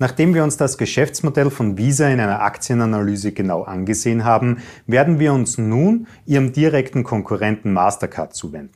[0.00, 5.32] Nachdem wir uns das Geschäftsmodell von Visa in einer Aktienanalyse genau angesehen haben, werden wir
[5.32, 8.74] uns nun ihrem direkten Konkurrenten Mastercard zuwenden.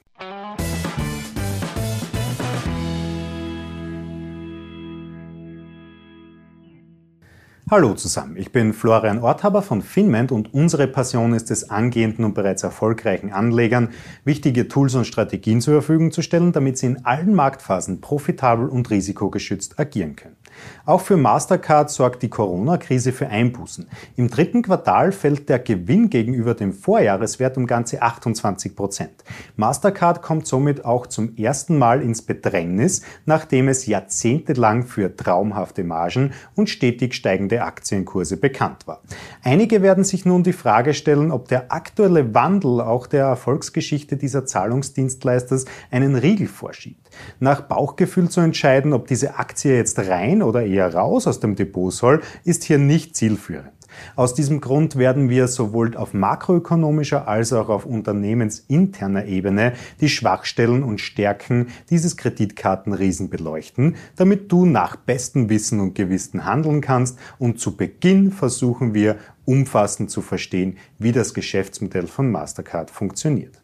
[7.71, 12.33] Hallo zusammen, ich bin Florian Orthaber von Finment und unsere Passion ist es, angehenden und
[12.33, 13.91] bereits erfolgreichen Anlegern
[14.25, 18.89] wichtige Tools und Strategien zur Verfügung zu stellen, damit sie in allen Marktphasen profitabel und
[18.89, 20.37] risikogeschützt agieren können.
[20.85, 23.87] Auch für Mastercard sorgt die Corona-Krise für Einbußen.
[24.17, 29.25] Im dritten Quartal fällt der Gewinn gegenüber dem Vorjahreswert um ganze 28 Prozent.
[29.57, 36.33] Mastercard kommt somit auch zum ersten Mal ins Bedrängnis, nachdem es jahrzehntelang für traumhafte Margen
[36.55, 39.03] und stetig steigende Aktienkurse bekannt war.
[39.43, 44.47] Einige werden sich nun die Frage stellen, ob der aktuelle Wandel auch der Erfolgsgeschichte dieser
[44.47, 47.09] Zahlungsdienstleisters einen Riegel vorschiebt.
[47.41, 51.93] Nach Bauchgefühl zu entscheiden, ob diese Aktie jetzt rein oder eher raus aus dem Depot
[51.93, 53.73] soll, ist hier nicht zielführend.
[54.17, 60.83] Aus diesem Grund werden wir sowohl auf makroökonomischer als auch auf unternehmensinterner Ebene die Schwachstellen
[60.83, 67.61] und Stärken dieses Kreditkartenriesen beleuchten, damit du nach bestem Wissen und Gewissen handeln kannst und
[67.61, 73.63] zu Beginn versuchen wir umfassend zu verstehen, wie das Geschäftsmodell von Mastercard funktioniert.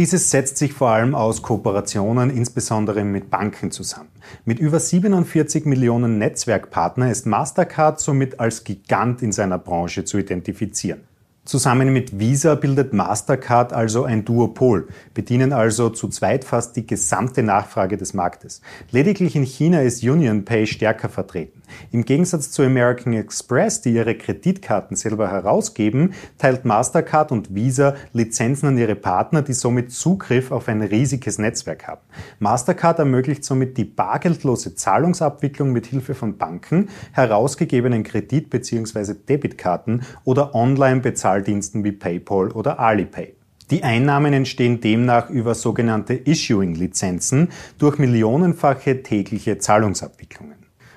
[0.00, 4.08] Dieses setzt sich vor allem aus Kooperationen, insbesondere mit Banken zusammen.
[4.46, 11.02] Mit über 47 Millionen Netzwerkpartner ist Mastercard somit als Gigant in seiner Branche zu identifizieren.
[11.46, 17.42] Zusammen mit Visa bildet Mastercard also ein Duopol, bedienen also zu zweit fast die gesamte
[17.42, 18.60] Nachfrage des Marktes.
[18.90, 21.62] Lediglich in China ist UnionPay stärker vertreten.
[21.92, 28.68] Im Gegensatz zu American Express, die ihre Kreditkarten selber herausgeben, teilt Mastercard und Visa Lizenzen
[28.68, 32.02] an ihre Partner, die somit Zugriff auf ein riesiges Netzwerk haben.
[32.38, 39.14] Mastercard ermöglicht somit die bargeldlose Zahlungsabwicklung mit Hilfe von Banken, herausgegebenen Kredit- bzw.
[39.14, 43.34] Debitkarten oder Online-Bezahlungen Bezahldiensten wie PayPal oder Alipay.
[43.70, 50.56] Die Einnahmen entstehen demnach über sogenannte Issuing-Lizenzen durch millionenfache tägliche Zahlungsabwicklungen.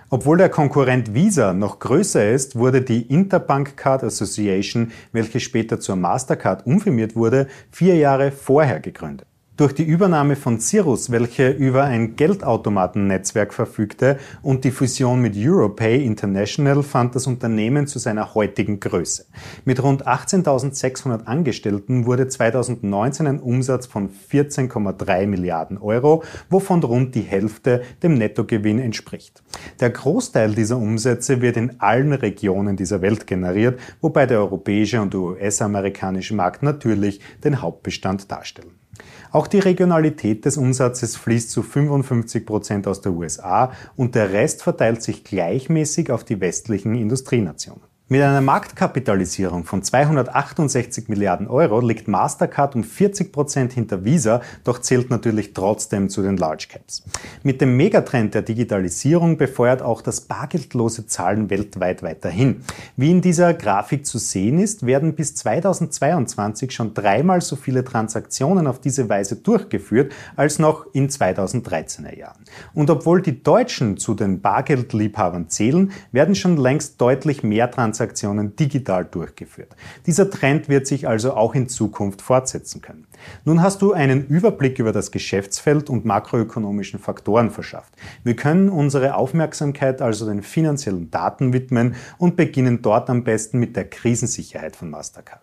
[0.09, 5.97] Obwohl der Konkurrent Visa noch größer ist, wurde die Interbank Card Association, welche später zur
[5.97, 9.27] Mastercard umfirmiert wurde, vier Jahre vorher gegründet.
[9.55, 16.03] Durch die Übernahme von Cirrus, welche über ein Geldautomatennetzwerk verfügte, und die Fusion mit Europay
[16.03, 19.27] International fand das Unternehmen zu seiner heutigen Größe.
[19.63, 27.21] Mit rund 18.600 Angestellten wurde 2019 ein Umsatz von 14,3 Milliarden Euro, wovon rund die
[27.21, 29.43] Hälfte dem Nettogewinn entspricht.
[29.79, 35.13] Der Großteil dieser Umsätze wird in allen Regionen dieser Welt generiert, wobei der europäische und
[35.13, 38.82] US-amerikanische Markt natürlich den Hauptbestand darstellen.
[39.31, 44.61] Auch die Regionalität des Umsatzes fließt zu 55 Prozent aus der USA und der Rest
[44.61, 47.92] verteilt sich gleichmäßig auf die westlichen Industrienationen.
[48.13, 54.77] Mit einer Marktkapitalisierung von 268 Milliarden Euro liegt Mastercard um 40 Prozent hinter Visa, doch
[54.77, 57.01] zählt natürlich trotzdem zu den Large Caps.
[57.41, 62.61] Mit dem Megatrend der Digitalisierung befeuert auch das bargeldlose Zahlen weltweit weiterhin.
[62.97, 68.67] Wie in dieser Grafik zu sehen ist, werden bis 2022 schon dreimal so viele Transaktionen
[68.67, 72.43] auf diese Weise durchgeführt als noch in 2013er Jahren.
[72.75, 78.55] Und obwohl die Deutschen zu den Bargeldliebhabern zählen, werden schon längst deutlich mehr Transaktionen Transaktionen
[78.55, 79.75] digital durchgeführt.
[80.05, 83.07] Dieser Trend wird sich also auch in Zukunft fortsetzen können.
[83.45, 87.93] Nun hast du einen Überblick über das Geschäftsfeld und makroökonomischen Faktoren verschafft.
[88.23, 93.75] Wir können unsere Aufmerksamkeit also den finanziellen Daten widmen und beginnen dort am besten mit
[93.75, 95.42] der Krisensicherheit von Mastercard.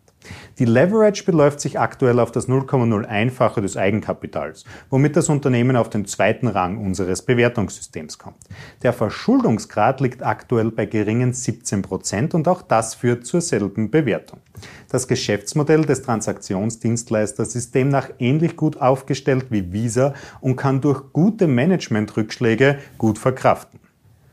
[0.58, 6.04] Die Leverage beläuft sich aktuell auf das 0,01-fache des Eigenkapitals, womit das Unternehmen auf den
[6.04, 8.36] zweiten Rang unseres Bewertungssystems kommt.
[8.82, 14.40] Der Verschuldungsgrad liegt aktuell bei geringen 17 Prozent und auch das führt zur selben Bewertung.
[14.90, 21.46] Das Geschäftsmodell des Transaktionsdienstleisters ist demnach ähnlich gut aufgestellt wie Visa und kann durch gute
[21.46, 23.79] Managementrückschläge gut verkraften.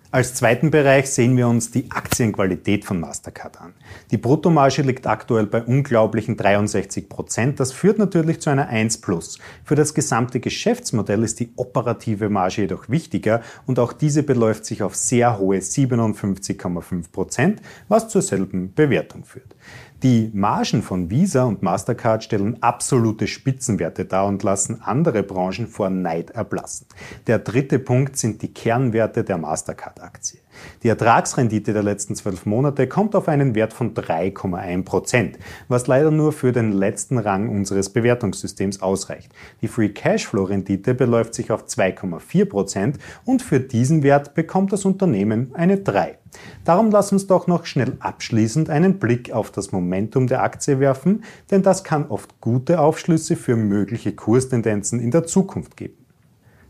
[0.09, 3.73] Als zweiten Bereich sehen wir uns die Aktienqualität von Mastercard an.
[4.09, 7.59] Die Bruttomarge liegt aktuell bei unglaublichen 63 Prozent.
[7.59, 9.37] Das führt natürlich zu einer 1 plus.
[9.65, 14.81] Für das gesamte Geschäftsmodell ist die operative Marge jedoch wichtiger und auch diese beläuft sich
[14.81, 19.55] auf sehr hohe 57,5 Prozent, was zur selben Bewertung führt.
[20.03, 25.89] Die Margen von Visa und Mastercard stellen absolute Spitzenwerte dar und lassen andere Branchen vor
[25.89, 26.85] Neid erblassen.
[27.25, 30.39] Der dritte Punkt sind die Kernwerte der Mastercard-Aktie.
[30.83, 36.11] Die Ertragsrendite der letzten zwölf Monate kommt auf einen Wert von 3,1 Prozent, was leider
[36.11, 39.31] nur für den letzten Rang unseres Bewertungssystems ausreicht.
[39.63, 45.55] Die Free Cashflow-Rendite beläuft sich auf 2,4 Prozent und für diesen Wert bekommt das Unternehmen
[45.55, 46.19] eine 3.
[46.65, 51.23] Darum lass uns doch noch schnell abschließend einen Blick auf das Momentum der Aktie werfen,
[51.51, 56.07] denn das kann oft gute Aufschlüsse für mögliche Kurstendenzen in der Zukunft geben.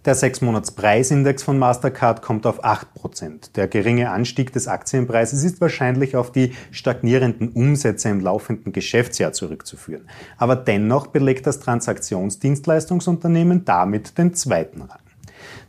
[0.08, 3.52] Der 6-Monats-Preisindex von Mastercard kommt auf 8%.
[3.56, 10.08] Der geringe Anstieg des Aktienpreises ist wahrscheinlich auf die stagnierenden Umsätze im laufenden Geschäftsjahr zurückzuführen.
[10.38, 15.07] Aber dennoch belegt das Transaktionsdienstleistungsunternehmen damit den zweiten Rang.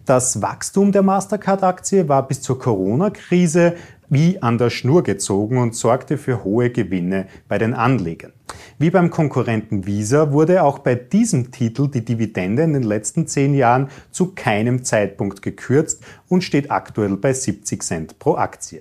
[0.08, 3.74] Das Wachstum der Mastercard-Aktie war bis zur Corona-Krise
[4.08, 8.32] wie an der Schnur gezogen und sorgte für hohe Gewinne bei den Anlegern.
[8.78, 13.52] Wie beim Konkurrenten Visa wurde auch bei diesem Titel die Dividende in den letzten zehn
[13.52, 18.80] Jahren zu keinem Zeitpunkt gekürzt und steht aktuell bei 70 Cent pro Aktie.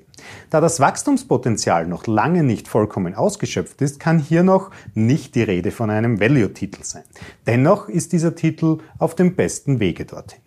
[0.49, 5.71] Da das Wachstumspotenzial noch lange nicht vollkommen ausgeschöpft ist, kann hier noch nicht die Rede
[5.71, 7.03] von einem Value-Titel sein.
[7.45, 10.46] Dennoch ist dieser Titel auf dem besten Wege dorthin.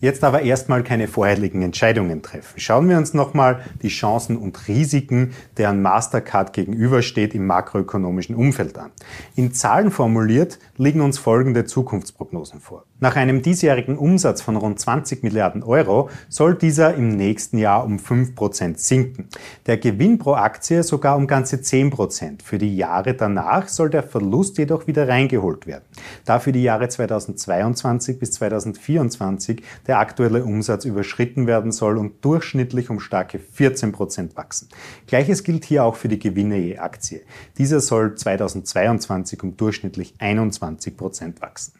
[0.00, 2.60] Jetzt aber erstmal keine vorherigen Entscheidungen treffen.
[2.60, 8.90] Schauen wir uns nochmal die Chancen und Risiken, deren Mastercard gegenübersteht im makroökonomischen Umfeld an.
[9.34, 12.84] In Zahlen formuliert liegen uns folgende Zukunftsprognosen vor.
[13.00, 17.98] Nach einem diesjährigen Umsatz von rund 20 Milliarden Euro soll dieser im nächsten Jahr um
[17.98, 19.28] 5% sinken.
[19.66, 22.42] Der Gewinn pro Aktie sogar um ganze 10%.
[22.42, 25.84] Für die Jahre danach soll der Verlust jedoch wieder reingeholt werden.
[26.24, 32.90] Da für die Jahre 2022 bis 2024 der aktuelle Umsatz überschritten werden soll und durchschnittlich
[32.90, 34.68] um starke 14% wachsen.
[35.06, 37.22] Gleiches gilt hier auch für die Gewinne je Aktie.
[37.58, 41.74] Dieser soll 2022 um durchschnittlich 21% wachsen.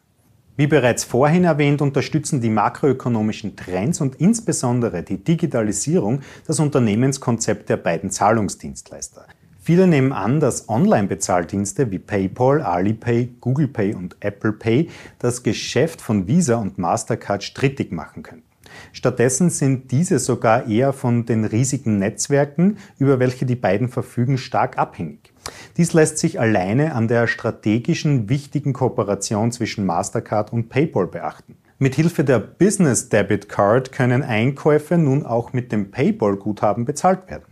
[0.57, 7.77] Wie bereits vorhin erwähnt, unterstützen die makroökonomischen Trends und insbesondere die Digitalisierung das Unternehmenskonzept der
[7.77, 9.27] beiden Zahlungsdienstleister.
[9.65, 16.03] Viele nehmen an, dass Online-Bezahldienste wie PayPal, Alipay, Google Pay und Apple Pay das Geschäft
[16.03, 18.45] von Visa und Mastercard strittig machen könnten.
[18.93, 24.77] Stattdessen sind diese sogar eher von den riesigen Netzwerken, über welche die beiden verfügen, stark
[24.77, 25.33] abhängig.
[25.79, 31.57] Dies lässt sich alleine an der strategischen wichtigen Kooperation zwischen Mastercard und PayPal beachten.
[31.79, 37.43] Mithilfe der Business Debit Card können Einkäufe nun auch mit dem PayPal-Guthaben bezahlt werden.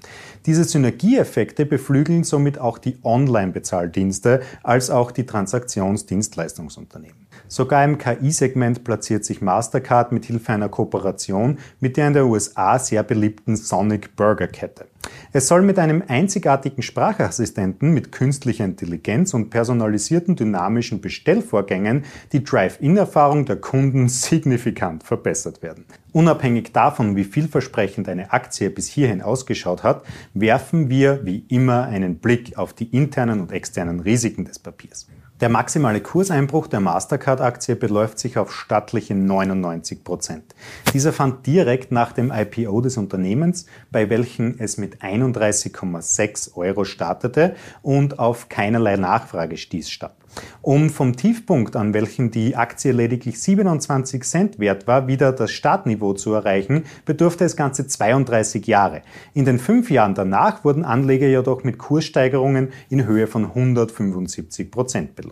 [0.46, 7.21] Diese Synergieeffekte beflügeln somit auch die Online-Bezahldienste als auch die Transaktionsdienstleistungsunternehmen.
[7.48, 12.78] Sogar im KI-Segment platziert sich Mastercard mit Hilfe einer Kooperation mit der in der USA
[12.78, 14.86] sehr beliebten Sonic Burger Kette.
[15.32, 23.46] Es soll mit einem einzigartigen Sprachassistenten mit künstlicher Intelligenz und personalisierten dynamischen Bestellvorgängen die Drive-In-Erfahrung
[23.46, 25.86] der Kunden signifikant verbessert werden.
[26.12, 30.04] Unabhängig davon, wie vielversprechend eine Aktie bis hierhin ausgeschaut hat,
[30.34, 35.06] werfen wir wie immer einen Blick auf die internen und externen Risiken des Papiers.
[35.42, 40.54] Der maximale Kurseinbruch der Mastercard-Aktie beläuft sich auf stattliche 99 Prozent.
[40.94, 47.56] Dieser fand direkt nach dem IPO des Unternehmens, bei welchem es mit 31,6 Euro startete
[47.82, 50.14] und auf keinerlei Nachfrage stieß, statt.
[50.62, 56.14] Um vom Tiefpunkt, an welchem die Aktie lediglich 27 Cent wert war, wieder das Startniveau
[56.14, 59.02] zu erreichen, bedurfte es ganze 32 Jahre.
[59.34, 65.16] In den fünf Jahren danach wurden Anleger jedoch mit Kurssteigerungen in Höhe von 175 Prozent
[65.16, 65.31] belohnt.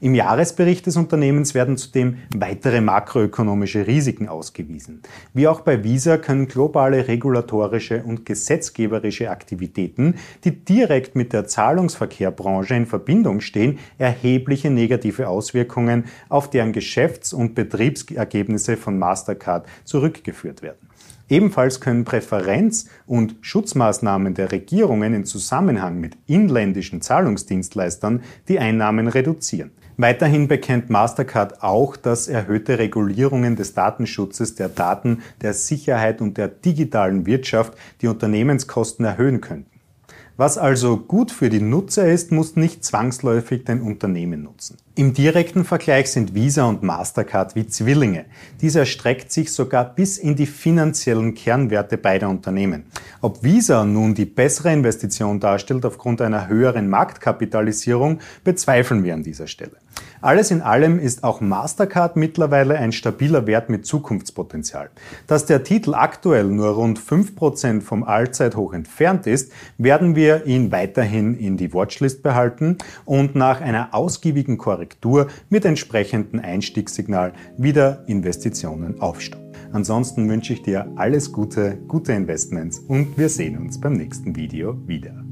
[0.00, 5.02] Im Jahresbericht des Unternehmens werden zudem weitere makroökonomische Risiken ausgewiesen.
[5.34, 10.14] Wie auch bei Visa können globale regulatorische und gesetzgeberische Aktivitäten,
[10.44, 17.54] die direkt mit der Zahlungsverkehrbranche in Verbindung stehen, erhebliche negative Auswirkungen auf deren Geschäfts- und
[17.54, 20.87] Betriebsergebnisse von Mastercard zurückgeführt werden.
[21.28, 29.70] Ebenfalls können Präferenz- und Schutzmaßnahmen der Regierungen in Zusammenhang mit inländischen Zahlungsdienstleistern die Einnahmen reduzieren.
[30.00, 36.46] Weiterhin bekennt Mastercard auch, dass erhöhte Regulierungen des Datenschutzes, der Daten, der Sicherheit und der
[36.46, 39.78] digitalen Wirtschaft die Unternehmenskosten erhöhen könnten.
[40.36, 44.76] Was also gut für die Nutzer ist, muss nicht zwangsläufig den Unternehmen nutzen.
[44.98, 48.24] Im direkten Vergleich sind Visa und Mastercard wie Zwillinge.
[48.60, 52.82] Dies erstreckt sich sogar bis in die finanziellen Kernwerte beider Unternehmen.
[53.20, 59.46] Ob Visa nun die bessere Investition darstellt aufgrund einer höheren Marktkapitalisierung, bezweifeln wir an dieser
[59.46, 59.76] Stelle.
[60.20, 64.90] Alles in allem ist auch Mastercard mittlerweile ein stabiler Wert mit Zukunftspotenzial.
[65.28, 71.36] Dass der Titel aktuell nur rund 5% vom Allzeithoch entfernt ist, werden wir ihn weiterhin
[71.36, 74.87] in die Watchlist behalten und nach einer ausgiebigen Korrektur
[75.50, 79.52] mit entsprechendem Einstiegssignal wieder Investitionen aufstocken.
[79.72, 84.76] Ansonsten wünsche ich dir alles Gute, gute Investments und wir sehen uns beim nächsten Video
[84.86, 85.27] wieder.